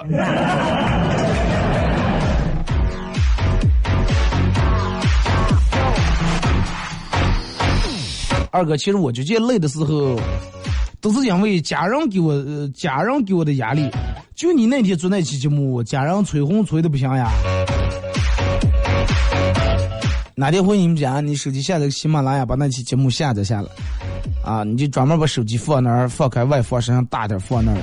[8.50, 10.16] 二哥，其实我就觉得累的时候，
[11.00, 12.33] 都是因为家人给我，
[12.74, 13.90] 家人给我的压力。
[14.37, 17.29] 就你那天做那期节目，家人催婚催的不行呀。
[20.36, 23.68] 哪天回你们家，你手机下载个喜马拉雅，把那期节目下载下来，
[24.44, 27.78] 啊，你就专门把手机放那儿，放开外放，声音大点放那儿，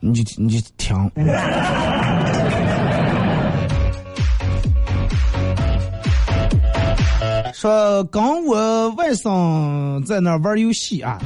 [0.00, 0.96] 你就你就听。
[7.52, 11.18] 说跟我外甥在那玩游戏啊，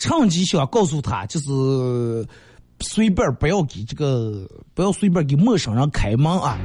[0.00, 2.26] 趁机想告诉他，就是
[2.80, 6.58] 随便不要给这个，不要随便给陌生人开门啊。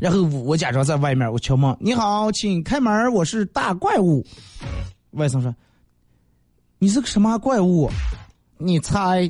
[0.00, 4.24] 然后我假装在外面，我敲门，你好，请开门，我是大怪物。
[5.12, 5.54] 外甥说
[6.78, 7.90] ：“你是个什么怪物？
[8.58, 9.28] 你猜？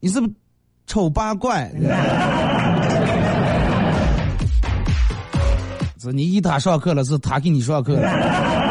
[0.00, 0.32] 你是不是
[0.86, 1.70] 丑八怪？”
[6.00, 8.63] 是你给他上课了，是他给你上课了。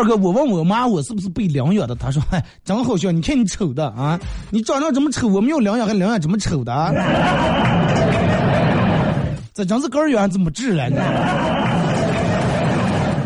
[0.00, 1.94] 二哥，我问我妈，我是不是被领养的？
[1.94, 6.72] 她说：“哎，真好笑，你看你丑的啊，你长得这么丑，我没有领养，还领养这么丑的？
[9.52, 10.88] 这真是个儿远怎么治了？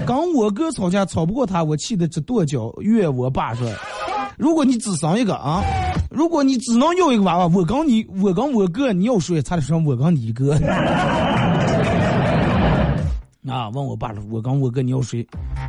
[0.05, 2.75] 跟我哥吵架，吵不过他，我气得直跺脚。
[2.81, 3.71] 怨我爸说：
[4.37, 5.63] 如果你只生一个啊。”
[6.11, 9.43] 如果你只能要一个娃娃，我跟你，我跟我哥，你要谁？
[9.43, 10.57] 差点说我跟你哥。
[13.47, 15.27] 啊，问我爸了，我刚我哥你要谁？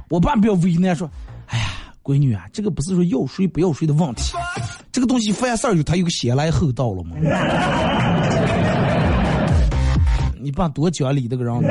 [0.09, 1.09] 我爸比较为难，说
[1.47, 1.65] ：“哎呀，
[2.01, 4.33] 闺女啊，这个不是说要谁不要谁的问题，
[4.93, 7.15] 这个东西凡事有他有个先来后到了嘛。
[10.39, 11.53] 你爸多讲理的个人。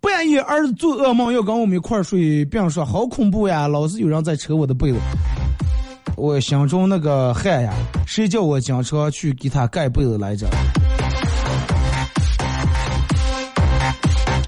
[0.00, 4.98] 半夜儿子做噩梦要跟我们一块儿睡，并说好恐怖呀，老是有人在扯我的被子。
[6.16, 7.72] 我心中那个汗呀，
[8.06, 10.48] 谁叫我经常去给他盖被子来着？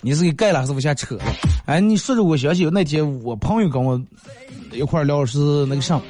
[0.03, 1.25] 你是给盖了还是往下扯了？
[1.67, 4.01] 哎，你说着我想起那天我朋友跟我
[4.73, 6.01] 一块聊是那个啥，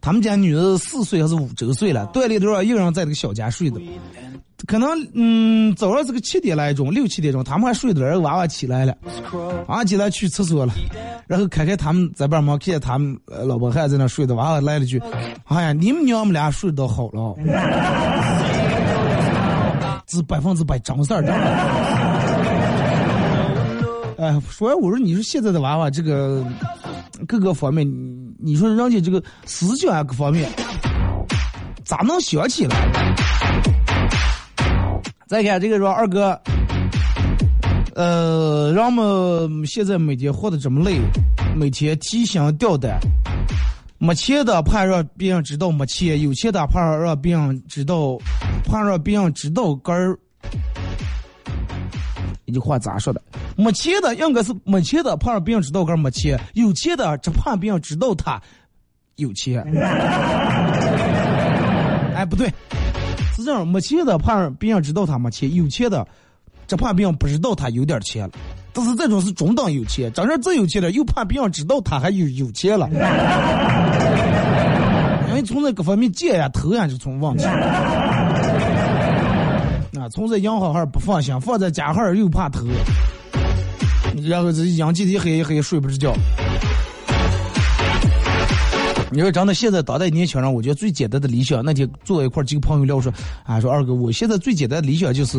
[0.00, 3.80] 他们家女儿四岁还是五周岁了，断里头一个人在那个小家睡的。
[4.66, 8.94] 可能嗯，早上是个七点来钟，六七点钟，他们还睡着了，娃娃起来了，
[9.68, 10.74] 娃娃起来去厕所了，
[11.26, 15.00] 然后开开他们在边忙，看见他们老婆还在那睡的，娃娃来了句
[15.48, 17.34] ：“哎呀，你们娘们俩睡得好了。”
[20.08, 21.22] 是百分之百真事儿，
[24.20, 24.36] 真的。
[24.36, 26.44] 哎，说我说你说现在的娃娃这个
[27.26, 27.86] 各个方面，
[28.38, 30.50] 你说人家这个思想啊各方面，
[31.84, 32.76] 咋能想起来？
[35.26, 36.38] 再看这个说二哥，
[37.94, 41.00] 呃，人们现在每天活得这么累，
[41.56, 43.00] 每天提心吊胆，
[43.98, 48.18] 没钱的怕让别人知道没钱，有钱的怕让别人知道，
[48.64, 50.18] 怕让别人知道根儿。
[52.46, 53.22] 一句话咋说的？
[53.60, 58.40] 没钱的应该是没钱的怕让别人知道个没钱，有钱的只怕别人知道他
[59.16, 59.62] 有钱。
[62.16, 62.50] 哎，不对。
[63.36, 66.06] 是这样，没钱的怕别人知道他没钱，有钱的
[66.66, 68.30] 只怕别人不知道他有点钱了。
[68.72, 72.88] 但是这种是中等有钱，真正最有钱的又怕别人知道他还有有钱了。
[75.28, 77.44] 因为从这各方面借呀、投呀就成问题。
[79.98, 82.66] 啊，从这银行号不放心，放在家号又怕偷，
[84.24, 86.14] 然后这养几天黑一黑睡不着觉。
[89.12, 93.12] 你说真的，现在当代年轻人，我觉得最简单的理想，那天坐一块几个朋友聊说，
[93.44, 95.36] 啊，说二哥，我现在最简单的理想就是，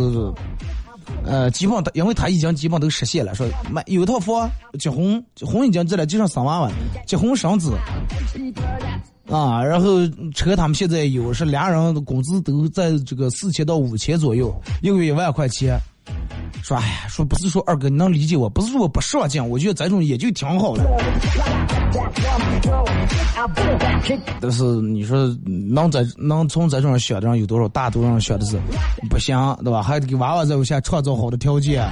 [1.23, 6.71] 呃，基本因为他已经基本都实现了，说买有一套房，结婚，婚已经结了，就剩生娃娃，
[7.07, 7.71] 结婚生子，
[9.29, 15.79] 啊，然后车他们现在有，是俩人的工资都在这个四千到五千左右，一个月一万块钱。
[16.63, 20.85] 说哎呀，说不是说二哥你能理解我，不是说我不上进，我觉得这种也就挺好的。
[24.39, 27.67] 但是你说能在能从这种想的上有多少？
[27.69, 28.59] 大多数人想的是
[29.09, 29.81] 不行，对吧？
[29.81, 31.83] 还得给娃娃在屋下创造好的条件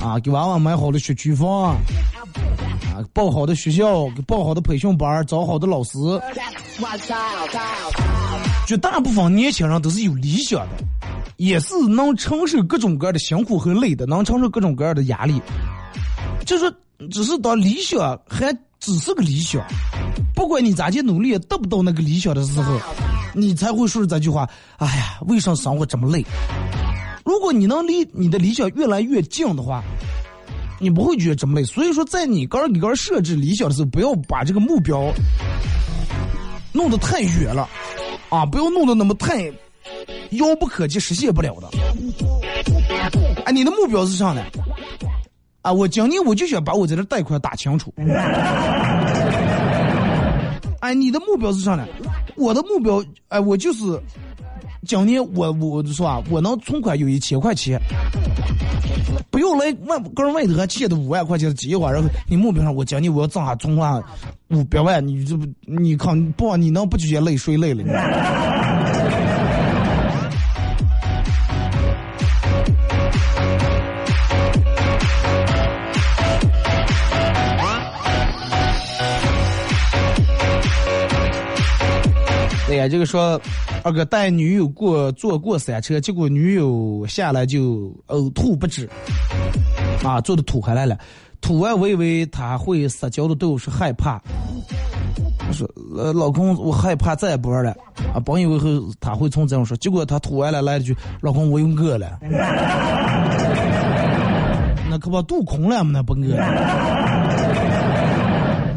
[0.00, 1.76] 啊，给娃娃买好的学区房
[3.12, 5.98] 报好的学校，报好的培训班，找好的老师。
[8.66, 10.84] 绝大部分年轻人都是有理想的。
[11.36, 15.42] 也是能承受各种各样的辛苦和累的，能承受各种各样的压力。
[16.46, 16.72] 就说，
[17.10, 19.60] 只是当理想还只是个理想，
[20.32, 22.78] 不管你咋去努力，得不到那个理想的时候，
[23.34, 26.24] 你才会说这句话：“哎呀，为什么生活这么累？”
[27.26, 29.82] 如果你能离你的理想越来越近的话，
[30.78, 31.64] 你不会觉得这么累。
[31.64, 35.12] 所以说，在你刚你刚设置理想的时候，不要把这个目标
[36.72, 37.68] 弄得太远了，
[38.28, 39.52] 啊，不要弄得那么太。
[40.30, 41.68] 遥不可及，实现不了的。
[43.44, 44.42] 哎，你的目标是啥呢？
[45.60, 47.92] 啊，我今年我就想把我在这贷款打清楚。
[50.80, 51.86] 哎，你的目标是啥呢？
[52.36, 53.84] 我的目标，哎，我就是
[54.84, 56.22] 今年我我是吧？
[56.30, 57.80] 我能存款有一千块钱，
[59.30, 64.02] 不用来问跟外头还借的五万块钱的计划，然后你目标上，我今年我要挣下存款
[64.48, 66.56] 五百万，你这不你看不？
[66.56, 67.36] 你能不觉得累？
[67.36, 67.84] 谁累了？
[82.68, 83.40] 哎，这个说
[83.82, 88.88] 二哥带女友过坐过山车，结果女友下来就呕吐不止，
[90.02, 90.98] 啊，坐的吐回来了。
[91.40, 94.18] 吐完我以为他会撒娇的对我说害怕，
[95.46, 97.70] 我说呃老公我害怕再也不玩了
[98.14, 102.18] 啊，本以为会他会从这样说，结果他吐完了来了句老公我又饿了，
[104.88, 106.34] 那可把肚空了嘛那不饿。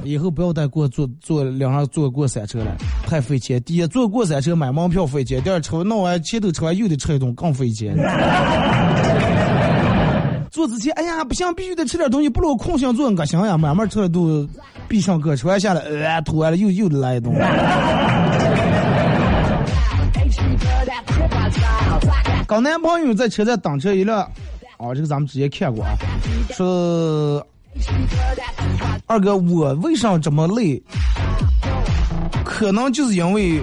[0.07, 3.61] 以后不要再过坐坐两上坐过山车了，太费钱。
[3.63, 7.95] 第一，坐过山车买门票费钱；第二，车弄完前头车完又得吃一顿更费钱。
[10.49, 13.57] 坐之前，哎呀，不行，必须得吃点东西，不能空想坐，恶心呀！
[13.57, 14.47] 慢慢吃了都
[14.87, 17.31] 闭上车，吃完下来，呃，吐完了又又来一顿。
[22.47, 24.21] 跟男朋友在车站等车一辆，
[24.77, 25.91] 哦，这个咱们之前看过啊，
[26.51, 27.45] 说
[29.05, 30.81] 二哥，我为啥这么累？
[32.43, 33.61] 可能就是因为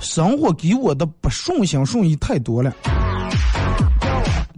[0.00, 2.72] 生活给我的不顺心顺意太多了。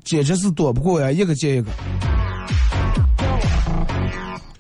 [0.05, 1.71] 简直是躲不过呀，一个接一个。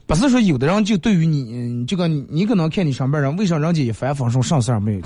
[0.07, 5.01] 不是说有的人就对于你这个，你可能看你上班人，为啥人家一帆风顺，上事儿没有？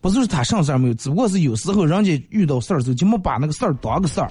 [0.00, 4.30] 不是说他上事儿没有，只不过是有时候人家遇到事儿时候，就没把那个事儿当个事儿，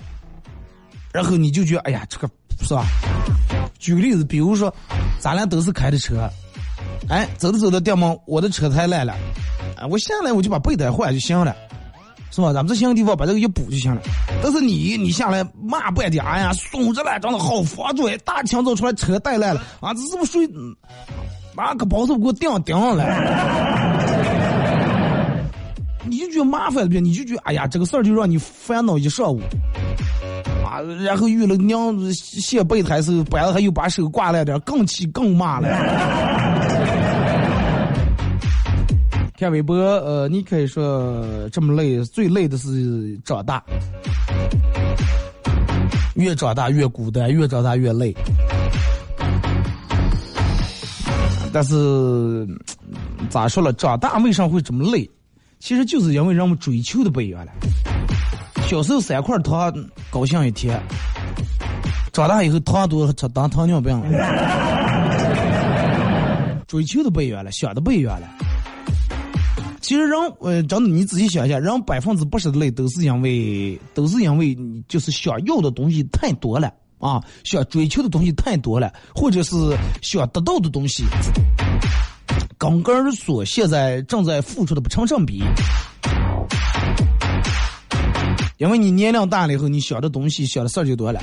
[1.14, 2.30] 然后你就觉得，哎呀，这个
[2.62, 2.86] 是吧？
[3.80, 4.74] 举个例子，比如说，
[5.20, 6.30] 咱俩都是开的车，
[7.08, 9.14] 哎，走着走着，掉毛，我的车胎烂了，
[9.78, 11.56] 啊，我下来我就把备胎换就行了。
[12.32, 12.54] 是吧？
[12.54, 14.02] 咱们这些地方把这个一补就行了。
[14.44, 19.92] 但是你你下来骂半天，哎呀，松着了，长得好佛嘴，大清早出来车带烂了啊！
[19.96, 20.48] 这是不是睡？
[21.58, 24.16] 那个包子给我顶顶上来？
[26.06, 27.02] 你就觉得麻烦了呗？
[27.02, 29.42] 你就觉得哎呀，这个事儿就让你烦恼一上午
[30.80, 30.84] 啊！
[31.04, 35.68] 然后遇了娘卸备胎时候，搬了他又把手挂了点，更气更骂了。
[39.38, 43.64] 看微博，呃，你可以说这么累，最累的是长大，
[46.16, 48.16] 越长大越孤单，越长大越累。
[51.52, 52.48] 但是
[53.30, 55.10] 咋说了，长大为啥会这么累？
[55.60, 57.52] 其实就是因为人们追求的不一样了。
[58.70, 59.74] 小时候三块糖
[60.12, 60.80] 高兴一天，
[62.14, 64.08] 长大以后糖多了当糖尿病了。
[66.70, 68.28] 追求的不一样了，想的不一样了。
[69.82, 70.12] 其实人，
[70.42, 79.56] 呃，真的你仔细想一下，人百分之八十的累都是因为，都是因为你就是想要的东西太多了啊，想追求的东西太多了，或者是
[80.04, 81.04] 想得到的东西，
[82.60, 85.44] 刚刚所现在正在付出的不成正比。
[88.60, 91.22] 因为你年龄大了以后，你想的东西、想的事儿就多了，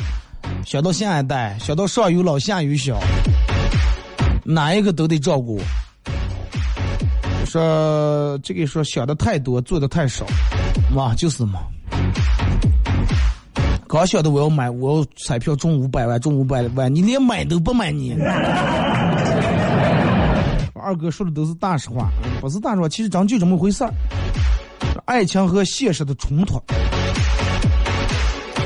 [0.64, 2.98] 想到下一代，想到上有老下有小，
[4.42, 5.60] 哪一个都得照顾。
[7.44, 10.24] 说这个说想的太多，做的太少，
[10.90, 11.60] 嘛就是嘛。
[13.86, 18.16] 刚晓得我要买，我要彩票中五百万，中五百万，你连买都不买你。
[20.72, 22.10] 二哥说的都是大实话，
[22.40, 23.92] 不是大实话，其实真就这么回事儿。
[25.04, 26.58] 爱情和现实的冲突，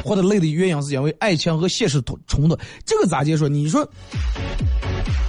[0.05, 2.59] 或者累的原因是因为爱情和现实冲冲突。
[2.85, 3.49] 这个咋解说？
[3.49, 3.89] 你说，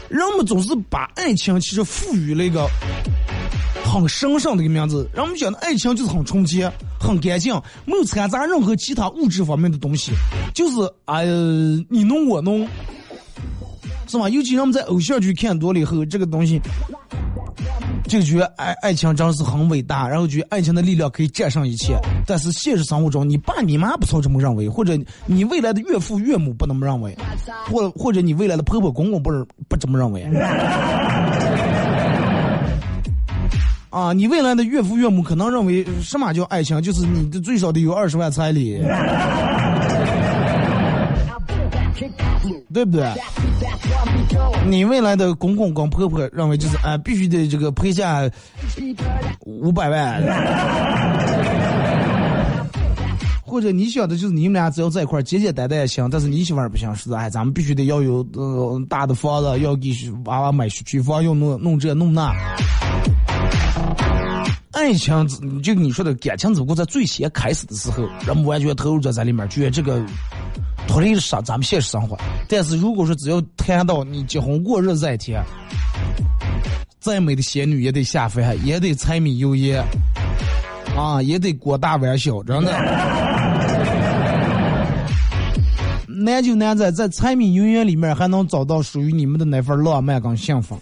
[0.09, 2.67] 人们总是把爱情其实赋予了一个。
[3.83, 7.53] 很神圣的一个名字，人们讲的爱情就是很纯洁、很干净，
[7.83, 10.13] 没有掺杂任何其他物质方面的东西，
[10.53, 11.25] 就是哎，
[11.89, 12.65] 你侬我侬，
[14.07, 14.29] 是吧？
[14.29, 16.61] 尤其人们在偶像剧看多了以后，这个东西
[18.07, 21.97] 就觉得爱爱情真是很伟大，然后觉得爱情的力量可以战胜一切。
[22.25, 27.17] 但是现实生活中，你爸你妈不曾这么认为，或者你未来的岳父岳母不那么认为，
[27.69, 30.23] 或或者你未来的婆婆公公不是不这么认为。
[33.89, 36.81] 啊，你未来的岳父岳母可能认为什么叫爱情？
[36.81, 38.81] 就是你的最少得有二十万彩礼，
[42.73, 43.07] 对不对？
[44.67, 48.29] 你未来的公公跟婆婆认为就是啊，必须得这个陪嫁
[49.45, 50.21] 五百万，
[53.43, 59.91] 或者你想的就是你们俩只要在一块简简单单也行，但是你媳妇儿不行，是哎，咱们必须得要有呃大的房子，要给
[60.25, 62.33] 娃娃买学区房，要弄弄这弄那。
[64.71, 65.27] 爱情，
[65.61, 70.01] 就你说的感情，只不过在最先开始的时候，人们完全投入在在里面，觉得这个
[70.91, 72.17] 脱离上咱们现实生活。
[72.49, 75.41] 但是如果说只要谈到你结婚过日子那天，
[76.99, 79.81] 再美的仙女也得下凡，也得柴米油盐，
[80.93, 82.71] 啊，也得过大碗小，真的。
[86.07, 90.77] 难就难在在柴米油盐里面还能找到属于你们的那份浪漫跟幸福。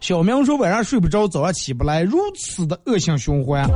[0.00, 3.68] 小明说晚上睡不着，早上起不来，如此的恶性循环。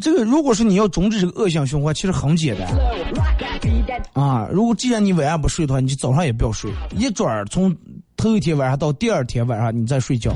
[0.00, 2.68] 这个如果是你要终止这个恶性循环，其实很简单
[4.12, 4.48] 啊。
[4.52, 7.74] 如果既然你晚上不睡的话，你就早上也不要睡，一转从
[8.16, 10.32] 头一天晚上到第二天晚上你再睡觉。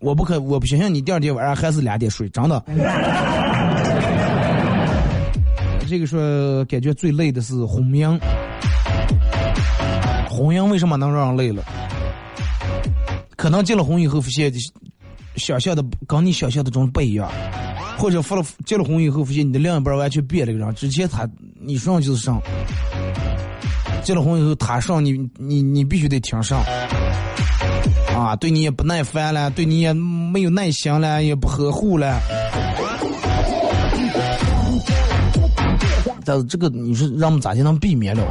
[0.00, 2.62] 我不可，我不相信你第二天晚上还是两点睡，真的。
[5.88, 8.18] 这个说感觉最累的是红娘。
[10.28, 11.62] 红娘为什么能让人累了？
[13.36, 14.52] 可能结了婚以后发现，
[15.36, 17.28] 想象的跟你想象的中不一样，
[18.00, 20.74] 或者发了结了婚以后发现你的另一半完全变了个人。
[20.74, 21.28] 之前他
[21.60, 22.40] 你上就是上，
[24.02, 26.62] 结了婚以后他上你你你必须得听上，
[28.16, 32.18] 啊，对你也不耐烦了，对你也没有耐心了，也不呵护了。
[36.24, 38.24] 但是这个你说让我们咋就能避免了？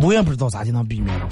[0.00, 1.28] 我也不知道咋就能避免了。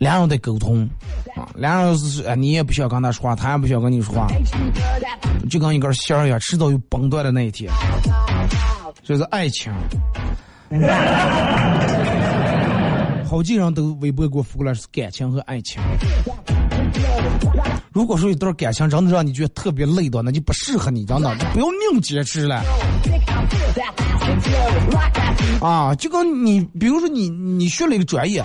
[0.00, 0.88] 两人得沟通
[1.36, 4.28] 啊，两人是哎，你也不想跟他说话，他也不想跟你说话，
[5.50, 7.70] 就跟一根线儿一样，迟早有崩断的那一天。
[9.04, 9.70] 这是爱情。
[13.28, 15.82] 好几人都微博给我发过来是感情和爱情。
[17.92, 22.64] 如果说一段感情真的让你觉得特别累的，那就不适合你，真的就不要硬坚持了。
[25.60, 28.42] 啊，就跟你，比如说你，你学了一个专业。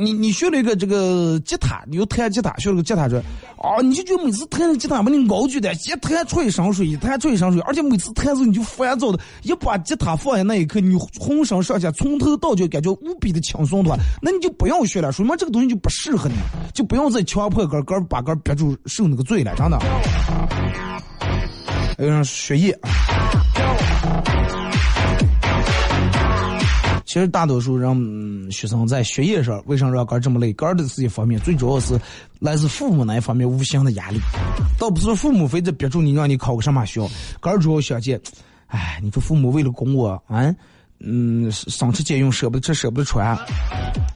[0.00, 3.18] 你你学了一个这个吉他，你又弹吉他，学了个吉他说，
[3.56, 16.36] 啊，你就觉得每次弹吉他把你熬举的，一弹出一身水，一弹出一身水，而且每次弹的你就烦躁的，一把吉他放下那一刻，你浑身上下从头到脚感觉无比的轻松的话，那你就不要学了，说明这个东西就不适合你，
[16.72, 19.80] 就不用再强迫个个把个憋住受那个罪了，真的。
[21.98, 22.78] 还有人学业。
[27.18, 30.52] 其实大多数人学生在学业上为什么让哥这么累？
[30.52, 32.00] 哥的是一方面，最主要是
[32.38, 34.20] 来自父母那一方面无形的压力。
[34.78, 37.10] 倒不是父母非得逼住你让你考个什么学校，
[37.40, 38.20] 哥主要想见，
[38.68, 40.54] 哎，你说父母为了供我，啊，
[41.00, 43.36] 嗯，省吃俭用，舍不得吃，舍不得穿，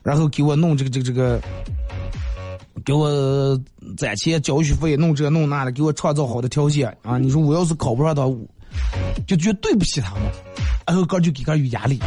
[0.05, 1.40] 然后给我弄这个这个这个，
[2.84, 3.61] 给我
[3.96, 7.18] 攒钱交学费，弄这弄那的，给我创造好的条件啊！
[7.18, 8.22] 你说我要是考不上他，
[9.26, 10.22] 就觉得对不起他们，
[10.86, 11.98] 然后哥就给哥有压力。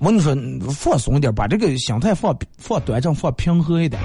[0.00, 0.34] 我跟你说，
[0.70, 4.00] 放松点，把这个心态放放端正，放平和一点。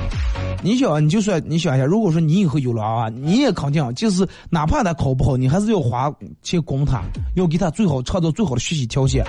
[0.64, 7.02] 你想，你就说，你想一下，如果说你以后有了啊，你也肯定就是哪怕他考不好，你还是要花钱供他，
[7.36, 9.24] 要给他最好创造最好的学习条件，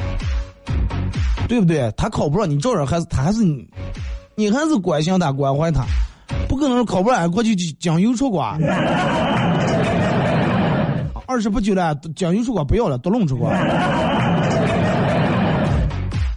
[1.49, 1.93] 对不对？
[1.97, 3.69] 他考不上，你照样还是他还是你，
[4.37, 5.85] 你还是关心他关怀他，
[6.49, 8.43] 不可能考不上过去就将油出国。
[11.27, 13.51] 二十不久了，将油出国不要了，都弄出瓜。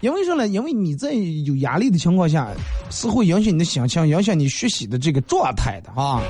[0.07, 0.47] 因为什么呢？
[0.47, 2.47] 因为你在有压力的情况下，
[2.89, 6.21] 是会影响你的心情，影响你学习的这个状态的啊。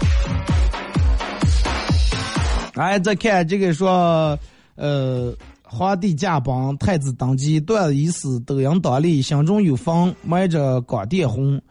[2.73, 4.35] 来，再看这个说，
[4.77, 11.61] 呃，皇帝驾崩，太子登基，段子已死，抖音当立，心中有风，埋着广电红。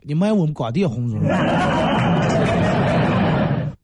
[0.00, 1.28] 你埋我们广电红是吧？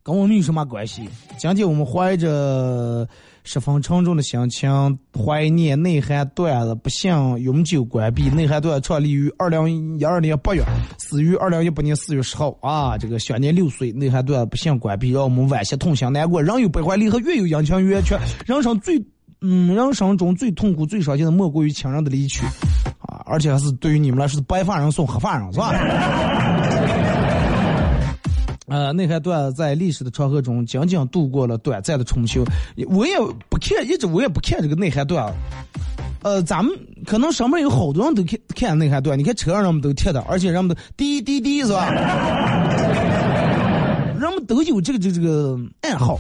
[0.02, 1.06] 跟我们有什么关系？
[1.36, 3.06] 今天我们怀着。
[3.52, 8.30] 十分沉重的心情，怀念内涵段子，不幸永久关闭。
[8.30, 10.62] 内涵段创立于二零一二年八月，
[10.98, 12.56] 死于二零一八年四月十号。
[12.62, 13.90] 啊，这个享年六岁。
[13.90, 16.40] 内涵段不幸关闭，让我们惋惜痛心难过。
[16.40, 18.16] 人有悲欢离合，月有阴晴圆缺。
[18.46, 19.04] 人生最，
[19.40, 22.46] 嗯，人生中最痛苦、最伤心的，莫过于亲人的离去。
[23.00, 25.72] 啊，而且还是对于你们来说是，白发人送黑发人，是吧？
[28.70, 32.44] 呃，内涵段在历史的长河中仅仅度过了短暂的春秋。
[32.88, 33.18] 我也
[33.48, 35.34] 不看，一直我也不看这个内涵段。
[36.22, 36.72] 呃，咱们
[37.04, 41.90] 可能上面有好多人都看看内涵段，你看车上人们都贴的，而且人们都滴滴滴是吧？
[44.20, 46.16] 人们都有这个这个这个爱好，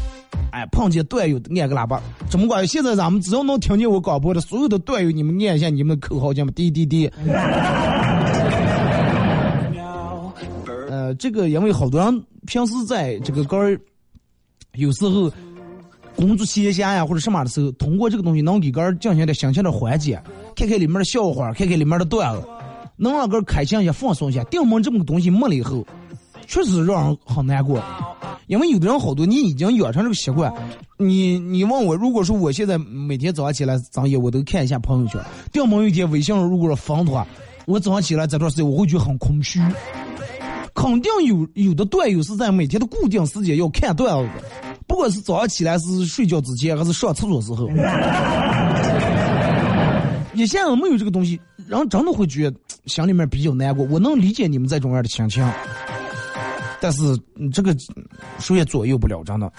[0.50, 2.02] 哎，碰见段友按个喇叭。
[2.28, 2.66] 怎么管？
[2.66, 7.08] 现在咱们只要能听见我广播的所有的段友，你们念一下你们的口号，叫滴滴滴。
[10.90, 12.24] 呃，这个因为好多人。
[12.50, 13.80] 平时在这个儿，
[14.72, 15.30] 有时候
[16.16, 20.20] 工作歇闲呀或者什么的时候，通过这个东西能给儿进行点心情的缓解，
[20.56, 22.44] 看看里面的笑话，看看里面的段子，
[22.96, 24.42] 能让儿开心一下、放松一下。
[24.44, 25.86] 电门这么个东西没了以后，
[26.48, 27.80] 确实让人很难过。
[28.48, 30.52] 因为有的人好多，你已经养成这个习惯。
[30.98, 35.20] 你你问我，如果说我现在每天早上起来早夜我都看一下朋友圈，
[35.52, 37.24] 电门有一天微信如果说封的话，
[37.66, 39.60] 我早上起来这段时间我会觉得很空虚。
[40.74, 44.30] 肯定有有的段友是在每天的固定时间要看段子，
[44.86, 47.68] 不管是早上起来是睡觉之前还是上厕所时候，
[50.32, 52.56] 你现在没有这个东西，人真的会觉得
[52.86, 53.84] 心里面比较难过。
[53.86, 55.46] 我能理解你们这种样的心情，
[56.80, 57.18] 但是
[57.52, 57.76] 这个
[58.38, 59.52] 谁也左右不了，真的。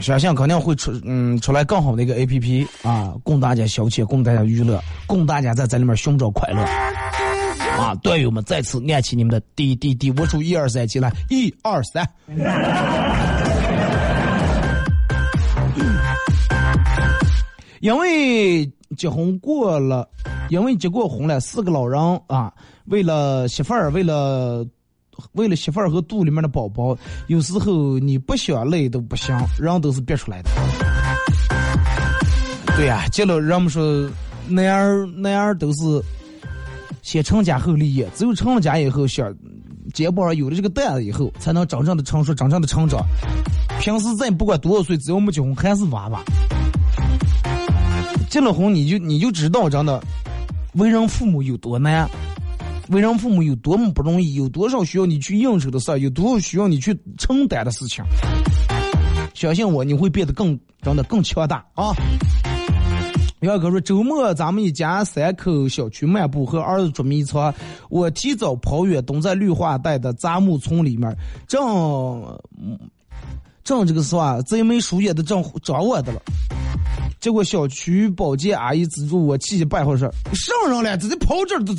[0.00, 6.66] 相信肯定会出，嗯，出来更好的一个 A P P 啊，供大家消遣，供大家娱乐，供大家在在里面寻找快乐。
[7.80, 12.06] 啊， 队友们再次按起你们的滴滴滴，我数一二三起来，一二三。
[17.80, 20.06] 因为结婚过了，
[20.50, 22.52] 因为结过婚了，四个老人啊，
[22.84, 24.62] 为了媳妇儿，为了
[25.32, 26.94] 为了媳妇儿和肚里面的宝宝，
[27.28, 30.50] 有时候你不想累都不行，人都是憋出来的。
[32.76, 33.82] 对呀，结了人们说，
[34.46, 36.02] 男儿男儿都是
[37.02, 39.34] 先成家后立业，只有成了家以后，想
[39.92, 43.00] 肩膀上有了这个担子以后，才能真正的成熟，真正的成长。
[43.80, 46.22] 平时再不管多少岁，只要没结婚，还是娃娃。
[48.28, 50.02] 结了婚，你就你就知道，真的，
[50.74, 52.08] 为人父母有多难，
[52.90, 58.04] 为人父母有多么不容易，有多少需要你去应酬的事儿，有多少需要你去承担的事情。
[59.34, 61.94] 相信我，你会变得更真的更强大啊！
[63.48, 67.52] 二哥说，周末咱们一家三口小区漫步，和儿子捉迷藏。
[67.88, 71.14] 我提早跑远，蹲在绿化带的杂木丛里面，
[71.48, 72.38] 正
[73.64, 74.40] 正这个是吧？
[74.42, 76.20] 贼眉鼠眼的正找我的了。
[77.18, 81.74] 结果小区保洁阿姨资助我去办会说：“上人了，直接跑这儿都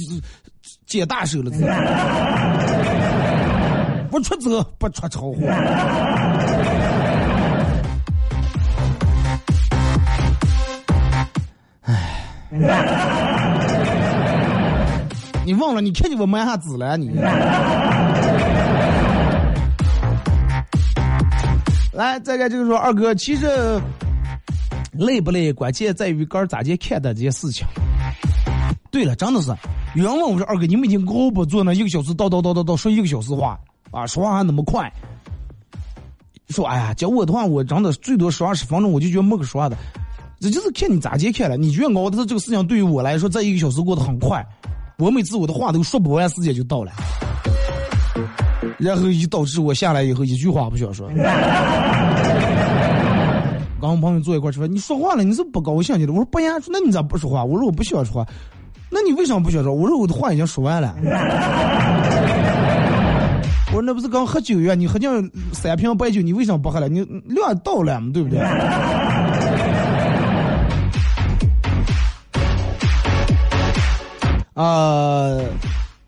[0.86, 1.52] 接大手了。
[4.12, 5.36] ”不出走，不出车祸
[15.46, 15.80] 你忘了？
[15.82, 16.98] 你看见我买啥子了？
[16.98, 17.10] 你
[21.94, 23.48] 来，再看就是说，二哥，其实。
[24.92, 25.54] 累不累？
[25.54, 27.66] 关键在于个人咋去看待这些事情。
[28.92, 29.56] 对了，真的是，
[29.96, 33.58] 有人问我说：“二哥，你每天熬不坐那一个小时，叨叨叨叨叨说一个小时话
[33.92, 34.92] 啊，说话还那么快。”
[36.50, 39.78] 说哎呀，叫我的话，我真的最多说二十分钟，我就觉得没个说话的。
[40.42, 41.56] 这就是看你咋去看了。
[41.56, 44.44] 你越熬的是这个事情，对于我来说，这一个小时过得很快。
[44.98, 46.92] 我每次我的话都说不完，时间就到了，
[48.80, 51.08] 然后就导致我下来以后一句话不想说。
[53.80, 56.12] 刚我朋友坐一块吃饭，你说话了，你是不高兴去了？
[56.12, 57.44] 我说不呀，那你咋不说话？
[57.44, 58.28] 我说我不喜欢说话，
[58.90, 59.74] 那你为什么不喜欢说？
[59.74, 60.96] 我说我的话已经说完了。
[63.68, 64.76] 我说那不是刚喝酒呀？
[64.76, 66.90] 你喝进三瓶白酒，你为什么不喝了？
[66.90, 68.40] 你量到了嘛，对不对？
[74.62, 75.28] 啊，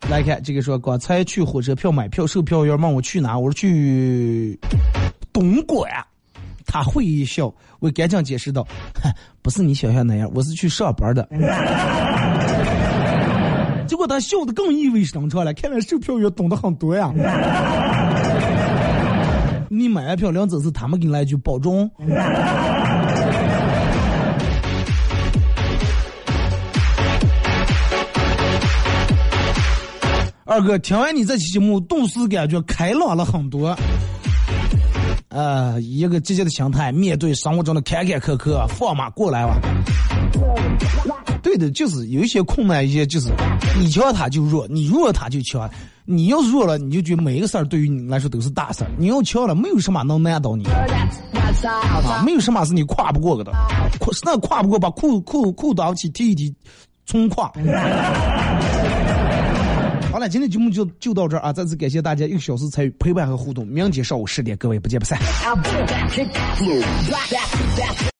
[0.08, 4.56] 来看这个说，刚才去火车票买票，售票员问我去哪，我说去
[5.32, 5.90] 东莞。
[6.64, 8.66] 他会一笑，我赶紧解释道
[9.42, 11.28] ：“不是你想象那样，我是去上班的。
[13.88, 17.12] ”结果他笑的更意味深长了，看来售票员懂得很多呀。
[19.68, 21.90] 你买完票两走是他们给你来一句保重。
[30.46, 33.74] 二哥，听完你这期节目，顿时感觉开朗了很多。
[35.30, 39.58] 呃，一个积极的心态面对生活中的坎坎坷坷，放马过来吧。
[41.42, 43.32] 对的，就是有一些困难，一些就是
[43.80, 45.68] 你强他就弱，你弱他就强。
[46.04, 53.50] 你要是弱了，你就觉得每一个事儿对于你来说都是大事儿；你要强了，没有什么能难倒你，啊， 没有什么是你跨不过的，
[53.98, 56.54] 跨那跨不过，把裤裤裤裆起提一提，
[57.06, 57.50] 冲跨。
[60.14, 61.52] 好了，今天节目就就到这儿啊！
[61.52, 63.66] 再次感谢大家一个小时参与陪伴和互动。
[63.66, 65.18] 明天上午十点，各位不见不散。